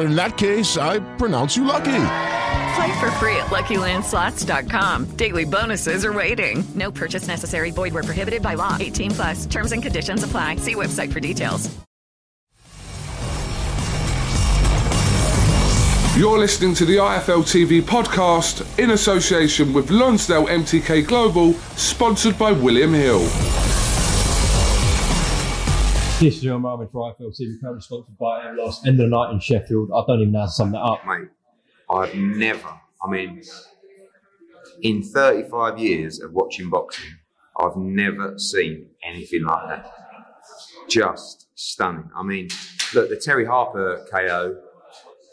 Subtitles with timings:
[0.00, 2.06] in that case, I pronounce you lucky.
[2.74, 5.16] Play for free at LuckyLandSlots.com.
[5.16, 6.62] Daily bonuses are waiting.
[6.74, 7.70] No purchase necessary.
[7.70, 8.76] Void were prohibited by law.
[8.78, 9.46] 18 plus.
[9.46, 10.56] Terms and conditions apply.
[10.56, 11.68] See website for details.
[16.16, 22.52] You're listening to the IFL TV podcast in association with Lonsdale MTK Global, sponsored by
[22.52, 23.69] William Hill.
[26.20, 29.32] This is John Marvin for IFL TV, currently sponsored by Lost End of the night
[29.32, 29.88] in Sheffield.
[29.90, 31.06] I don't even know how to sum that up.
[31.06, 31.28] Mate,
[31.88, 32.68] I've never,
[33.02, 33.42] I mean,
[34.82, 37.10] in 35 years of watching boxing,
[37.58, 39.94] I've never seen anything like that.
[40.90, 42.10] Just stunning.
[42.14, 42.48] I mean,
[42.92, 44.60] look, the Terri Harper KO,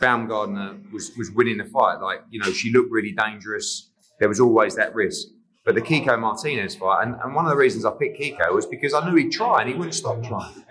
[0.00, 2.00] Baumgardner was, was winning the fight.
[2.00, 3.88] Like, you know, she looked really dangerous.
[4.18, 5.28] There was always that risk.
[5.64, 8.66] But the Kiko Martinez fight, and, and one of the reasons I picked Kiko was
[8.66, 10.64] because I knew he'd try and he wouldn't stop trying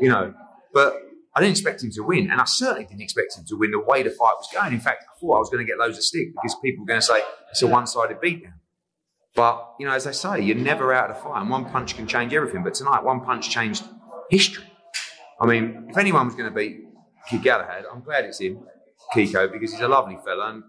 [0.00, 0.34] you know.
[0.72, 0.94] But
[1.34, 3.80] I didn't expect him to win, and I certainly didn't expect him to win the
[3.80, 4.72] way the fight was going.
[4.72, 6.88] In fact, I thought I was going to get loads of stick because people were
[6.88, 7.20] going to say
[7.50, 8.54] it's a one-sided beatdown.
[9.34, 11.96] But you know, as they say, you're never out of the fight, and one punch
[11.96, 12.64] can change everything.
[12.64, 13.84] But tonight, one punch changed
[14.30, 14.64] history.
[15.40, 16.80] I mean, if anyone was going to beat
[17.30, 18.64] Kid Galahad, I'm glad it's him,
[19.14, 20.62] Kiko, because he's a lovely fella and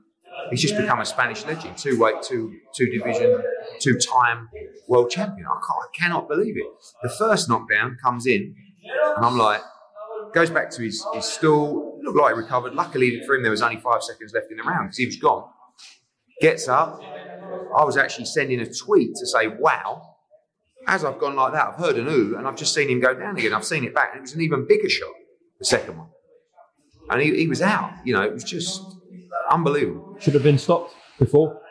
[0.51, 3.41] he's just become a Spanish legend, two weight, two two division,
[3.79, 4.49] two time
[4.87, 5.47] world champion.
[5.47, 6.67] I, I cannot believe it.
[7.01, 8.55] The first knockdown comes in
[9.15, 9.61] and I'm like,
[10.33, 12.73] goes back to his, his stool, looked like he recovered.
[12.73, 15.17] Luckily for him, there was only five seconds left in the round because he was
[15.17, 15.45] gone.
[16.41, 17.01] Gets up.
[17.77, 20.15] I was actually sending a tweet to say, wow,
[20.87, 23.13] as I've gone like that, I've heard an ooh, and I've just seen him go
[23.13, 23.53] down again.
[23.53, 25.11] I've seen it back, and it was an even bigger shot,
[25.59, 26.07] the second one.
[27.09, 27.93] And he, he was out.
[28.05, 28.81] You know, it was just
[29.49, 30.17] unbelievable.
[30.19, 31.61] Should have been stopped before?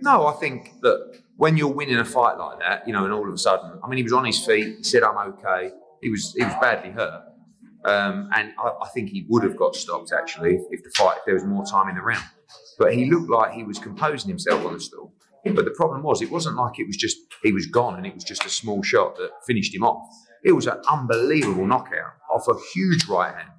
[0.00, 3.26] No, I think that when you're winning a fight like that, you know, and all
[3.26, 6.10] of a sudden, I mean, he was on his feet, he said, I'm okay he
[6.10, 7.22] was he was badly hurt,
[7.84, 11.24] um, and I, I, think he would have got stopped actually if, the fight if
[11.24, 12.24] there was more time in the round.
[12.78, 15.14] But he looked like he was composing himself on the stool.
[15.44, 18.14] But the problem was, it wasn't like it was just he was gone and it
[18.14, 20.08] was just a small shot that finished him off.
[20.44, 23.50] It was an unbelievable knockout off a huge right hand,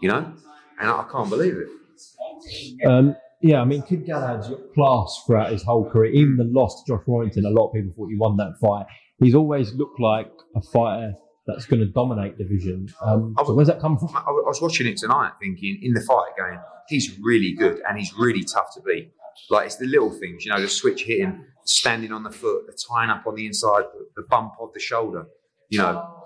[0.00, 0.32] you know,
[0.80, 2.86] and I, can't believe it.
[2.86, 6.12] Um, yeah, I mean, Kid Galahad's class throughout his whole career.
[6.12, 8.86] Even the loss to Josh Warrington, a lot of people thought he won that fight.
[9.18, 11.14] He's always looked like a fighter
[11.46, 12.88] that's going to dominate division.
[13.00, 14.14] Um, was, so where's that come from?
[14.16, 16.58] I, was watching it tonight, thinking in the fight, going,
[16.88, 19.12] he's really good and he's really tough to beat.
[19.50, 22.76] Like it's the little things, you know, the switch hitting, standing on the foot, the
[22.88, 25.26] tying up on the inside, the, the bump of the shoulder.
[25.68, 26.24] You know,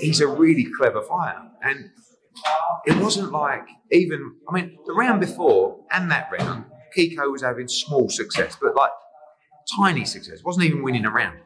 [0.00, 1.90] he's a really clever fighter, and
[2.86, 4.36] it wasn't like even.
[4.48, 6.66] I mean, the round before and that round,
[6.96, 8.92] Kiko was having small success, but like
[9.76, 10.44] tiny success.
[10.44, 11.38] wasn't even winning a round,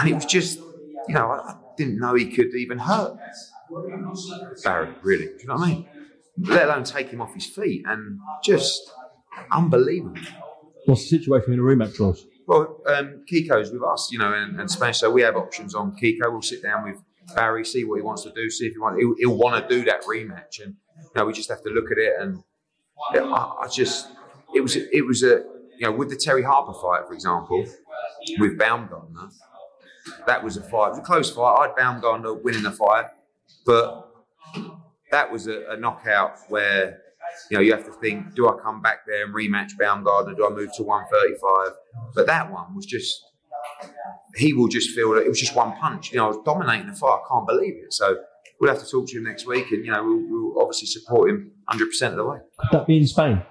[0.00, 0.58] and it was just
[1.08, 3.18] you know, I, didn't know he could even hurt
[4.64, 5.26] Barry, really.
[5.26, 5.88] Do you know what I mean?
[6.38, 8.90] Let alone take him off his feet and just
[9.50, 10.20] unbelievable.
[10.86, 12.24] What's the situation in a rematch, Ross?
[12.46, 15.96] Well, um, Kiko's with us, you know, and, and Spanish, so we have options on
[15.96, 16.30] Kiko.
[16.30, 16.96] We'll sit down with
[17.34, 19.74] Barry, see what he wants to do, see if he want, he'll, he'll want to
[19.74, 22.12] do that rematch, and you know, we just have to look at it.
[22.18, 22.42] And
[23.14, 24.08] I, I just,
[24.54, 25.44] it was, it was a,
[25.78, 27.64] you know, with the Terri Harper fight, for example,
[28.38, 29.30] with Baumgardner,
[30.26, 30.88] that was a fight.
[30.88, 31.70] It was a close fight.
[31.70, 33.06] I'd Baumgardner winning the fight,
[33.66, 34.08] but
[35.10, 37.00] that was a, a, knockout where
[37.50, 40.36] you know you have to think: Do I come back there and rematch Baumgardner?
[40.36, 41.76] Do I move to 135?
[42.14, 43.22] But that one was just
[44.36, 46.12] he will just feel that it was just one punch.
[46.12, 47.20] You know, I was dominating the fight.
[47.24, 47.92] I can't believe it.
[47.92, 48.16] So
[48.60, 51.30] we'll have to talk to him next week, and you know, we'll, we'll obviously support
[51.30, 52.38] him 100 percent of the way.
[52.58, 53.42] Could that be in Spain?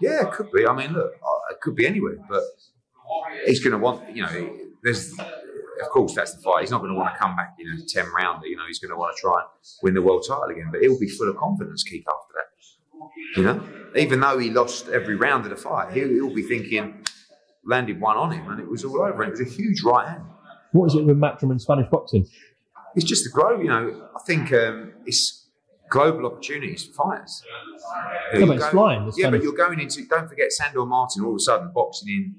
[0.00, 0.66] Yeah, it could be.
[0.66, 1.12] I mean, look,
[1.50, 2.42] it could be anywhere, but
[3.46, 4.14] he's going to want.
[4.14, 5.14] You know, there's.
[5.82, 6.60] Of course, that's the fight.
[6.62, 8.46] He's not going to want to come back in a 10 rounder.
[8.46, 9.48] You know, he's going to want to try and
[9.82, 10.68] win the world title again.
[10.70, 13.36] But he'll be full of confidence, Keith, after that.
[13.36, 17.04] You know, even though he lost every round of the fight, he'll, he'll be thinking,
[17.64, 19.22] landed one on him, and it was all over.
[19.22, 20.24] And it was a huge right hand.
[20.72, 22.26] What is it with Matchroom and Spanish boxing?
[22.96, 23.60] It's just the grow.
[23.60, 25.48] You know, I think um, it's
[25.90, 27.42] global opportunities for fighters.
[28.32, 30.04] Yeah, You but it's go- flying, Yeah, but you're going into.
[30.06, 31.24] Don't forget Sandor Martin.
[31.24, 32.34] All of a sudden, boxing in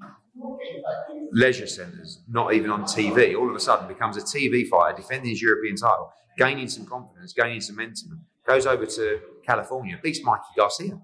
[1.32, 3.38] leisure centres, not even on TV.
[3.38, 7.34] All of a sudden, becomes a TV fighter defending his European title, gaining some confidence,
[7.34, 8.26] gaining some momentum.
[8.48, 11.00] Goes over to California, beats Mikey Garcia.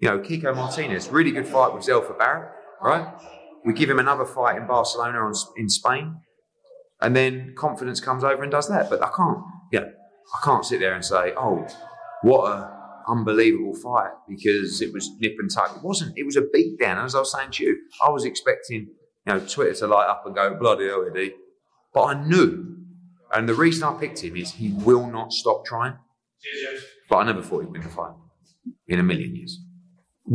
[0.00, 2.50] You know, Kiko Martinez, really good fight with Zelfa Barrett,
[2.80, 3.14] right?
[3.64, 6.20] We give him another fight in Barcelona or in Spain,
[7.00, 8.88] and then confidence comes over and does that.
[8.88, 9.38] But I can't,
[9.72, 11.66] yeah, I can't sit there and say, oh,
[12.22, 12.77] what a
[13.08, 15.76] unbelievable fight because it was nip and tuck.
[15.76, 16.16] It wasn't.
[16.16, 17.02] It was a beatdown.
[17.04, 18.88] As I was saying to you, I was expecting,
[19.26, 21.34] you know, Twitter to light up and go bloody hell, Eddie.
[21.94, 22.76] But I knew,
[23.34, 25.94] and the reason I picked him is he will not stop trying.
[27.08, 28.14] But I never thought he'd win the fight
[28.86, 29.58] in a million years,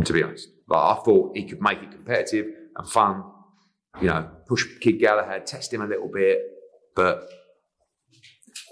[0.04, 0.50] to be honest.
[0.68, 3.24] But I thought he could make it competitive and fun.
[4.02, 6.40] You know, push Kid Galahad, test him a little bit,
[6.96, 7.30] but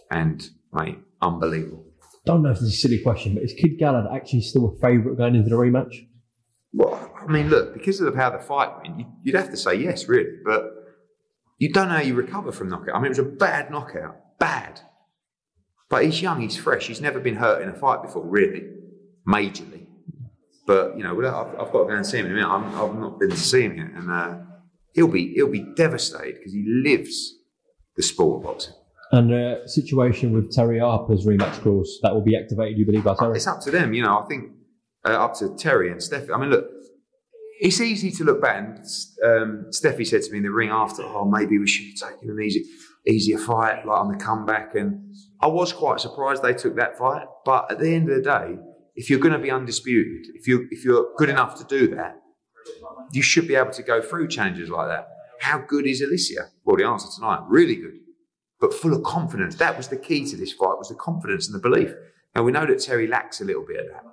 [0.09, 0.43] and
[0.73, 1.90] mate, unbelievable.
[2.25, 4.79] Don't know if this is a silly question, but is Kid Galahad actually still a
[4.79, 6.07] favourite going into the rematch?
[6.73, 9.75] Well, I mean, look, because of how the fight went, you- you'd have to say
[9.75, 10.37] yes, really.
[10.45, 10.71] But
[11.57, 12.95] you don't know how you recover from knockout.
[12.95, 14.81] I mean, it was a bad knockout, bad.
[15.89, 18.67] But he's young, he's fresh, he's never been hurt in a fight before, really,
[19.27, 19.87] majorly.
[20.67, 22.47] But you know, I've, I've got to go and see him in a minute.
[22.49, 24.37] I'm, I've not been to see him yet, and uh,
[24.93, 27.33] he'll be he'll be devastated because he lives
[27.97, 28.73] the sport of boxing.
[29.11, 33.13] And uh, situation with Terri Harper's rematch clause that will be activated, you believe, by
[33.13, 33.35] Terri?
[33.35, 34.19] It's up to them, you know.
[34.19, 34.51] I think
[35.05, 36.33] uh, up to Terri and Steffi.
[36.33, 36.65] I mean, look,
[37.59, 38.57] it's easy to look back.
[38.57, 38.77] And
[39.25, 42.29] um, Steffi said to me in the ring after, "Oh, maybe we should have taken
[42.29, 42.63] an easy,
[43.05, 47.27] easier fight, like on the comeback." And I was quite surprised they took that fight.
[47.43, 48.55] But at the end of the day,
[48.95, 52.15] if you're going to be undisputed, if you if you're good enough to do that,
[53.11, 55.09] you should be able to go through challenges like that.
[55.41, 56.51] How good is Alycia?
[56.63, 58.00] Well, the answer tonight, really good
[58.61, 59.55] but full of confidence.
[59.55, 61.91] That was the key to this fight, was the confidence and the belief.
[62.35, 64.03] Now we know that Terri lacks a little bit of that.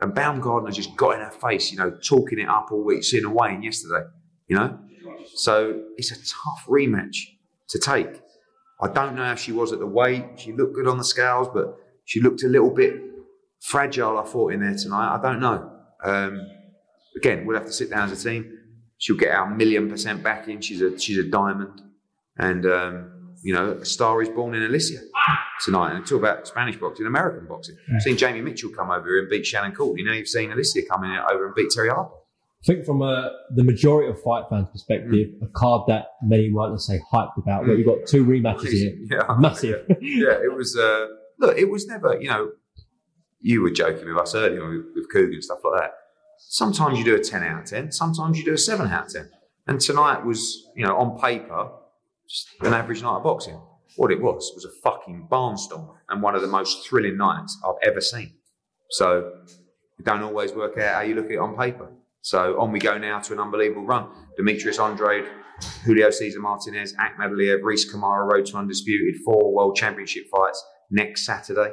[0.00, 3.22] And Baumgardner just got in her face, you know, talking it up all week, seeing
[3.22, 4.04] her weighing yesterday,
[4.48, 4.78] you know?
[5.36, 7.16] So it's a tough rematch
[7.68, 8.20] to take.
[8.82, 10.24] I don't know how she was at the weight.
[10.36, 13.00] She looked good on the scales, but she looked a little bit
[13.60, 15.16] fragile, I thought, in there tonight.
[15.16, 15.70] I don't know.
[16.04, 16.40] Um,
[17.16, 18.58] again, we'll have to sit down as a team.
[18.98, 20.60] She'll get our million percent backing.
[20.60, 21.80] She's a she's a diamond.
[22.36, 23.13] And um,
[23.44, 25.00] you know, a star is born in Alycia
[25.64, 25.94] tonight.
[25.94, 27.76] And talk about Spanish boxing, American boxing.
[27.94, 30.02] I've seen Jamie Mitchel come over here and beat Shannon Courtenay.
[30.02, 32.14] Now you've seen Alycia come in over and beat Terri Harper.
[32.16, 36.72] I think from uh, the majority of fight fans' perspective, a card that many not
[36.72, 38.94] let's say hyped about, where you've got two rematches here.
[39.10, 39.84] Yeah, Massive.
[40.00, 40.74] yeah, it was.
[40.74, 41.08] Uh,
[41.38, 42.18] look, it was never.
[42.18, 42.50] You know,
[43.40, 45.90] you were joking with us earlier with, with Cougar and stuff like that.
[46.38, 47.92] Sometimes you do a ten out of ten.
[47.92, 49.30] Sometimes you do a seven out of ten.
[49.66, 51.70] And tonight was, you know, on paper,
[52.60, 53.60] an average night of boxing.
[53.96, 57.88] What it was was a fucking barnstorm and one of the most thrilling nights I've
[57.88, 58.34] ever seen.
[58.90, 59.32] So
[59.98, 61.90] it don't always work out how you look at it on paper.
[62.22, 64.08] So on we go now to an unbelievable run.
[64.36, 65.26] Demetrius Andrade,
[65.84, 71.24] Julio Cesar Martinez, Ahmad Aliyev, Reese Kamara, road to undisputed, four world championship fights next
[71.26, 71.72] Saturday.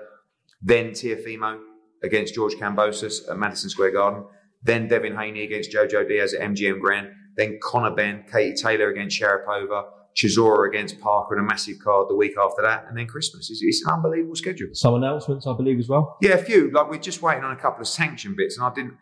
[0.62, 1.60] Then Teofimo
[2.04, 4.26] against George Kambosos at Madison Square Garden.
[4.62, 7.10] Then Devin Haney against Jojo Diaz at MGM Grand.
[7.36, 12.16] Then Conor Benn, Katie Taylor against Sharipova, Chisora against Parker, and a massive card the
[12.16, 12.86] week after that.
[12.88, 13.50] And then Christmas.
[13.50, 14.70] It's, it's an unbelievable schedule.
[14.74, 16.18] Some announcements, I believe, as well.
[16.22, 16.72] Yeah, a few.
[16.72, 18.98] Like we're just waiting on a couple of sanction bits, and I didn't.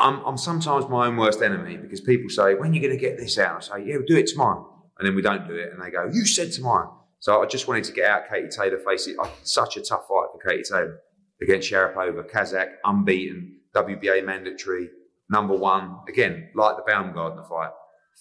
[0.00, 3.00] I'm, I'm sometimes my own worst enemy because people say, "When are you going to
[3.00, 5.54] get this out?" I say, "Yeah, we'll do it tomorrow," and then we don't do
[5.54, 8.48] it, and they go, "You said tomorrow." So I just wanted to get out Katie
[8.48, 9.16] Taylor face it.
[9.42, 11.00] Such a tough fight for Katie Taylor
[11.42, 14.88] against Sharipova, Kazakh, unbeaten, WBA mandatory,
[15.28, 15.98] number one.
[16.08, 17.70] Again, like the Baumgardner fight.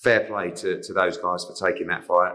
[0.03, 2.33] Fair play to, to those guys for taking that fight.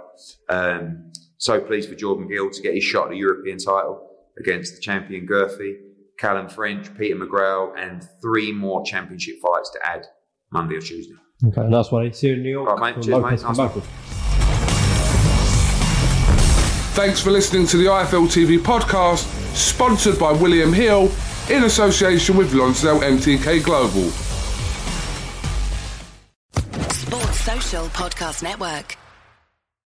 [0.49, 4.75] Um, so pleased for Jordan Gill to get his shot at the European title against
[4.75, 5.75] the champion Guerfi,
[6.19, 10.07] Callum French, Peter McGrail, and three more championship fights to add
[10.53, 11.15] Monday or Tuesday.
[11.47, 12.13] Okay, nice one.
[12.13, 12.69] See you in New York.
[12.71, 13.05] All right, mate.
[13.05, 13.31] Cheers, mate.
[13.31, 13.55] Nice one.
[13.55, 13.85] Kambosos.
[16.95, 19.25] Thanks for listening to the IFL TV podcast,
[19.57, 21.11] sponsored by William Hill
[21.51, 24.32] in association with Lonsdale MTK Global.
[27.81, 29.02] Podcast Network.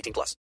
[0.00, 0.40] 18 plus.